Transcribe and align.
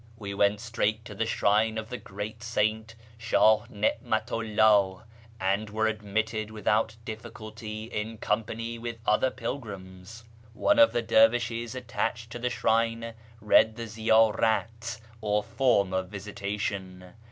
We 0.17 0.33
went 0.33 0.59
straight 0.59 1.05
to 1.05 1.13
the 1.13 1.27
shrine 1.27 1.77
of 1.77 1.89
the 1.91 1.97
great 1.99 2.41
Saint 2.41 2.95
Shah 3.19 3.67
Xi'matu 3.67 4.55
'llah, 4.55 5.03
and 5.39 5.69
were 5.69 5.85
admitted 5.85 6.49
without 6.49 6.95
difficulty 7.05 7.83
in 7.83 8.17
company 8.17 8.79
wdth 8.79 8.97
other 9.05 9.29
pilgrims. 9.29 10.23
One 10.55 10.79
of 10.79 10.91
the 10.91 11.03
dervishes 11.03 11.75
attached 11.75 12.31
to 12.31 12.39
the. 12.39 12.49
shrine 12.49 13.13
read 13.39 13.75
tlie 13.75 14.09
ziydrat, 14.39 14.99
or 15.21 15.43
form 15.43 15.93
of 15.93 16.07
visitation. 16.09 17.13